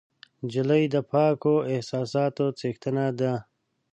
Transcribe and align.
نجلۍ 0.43 0.83
د 0.93 0.95
پاکو 1.09 1.55
احساسونو 1.73 2.45
څښتنه 2.59 3.05
ده. 3.19 3.33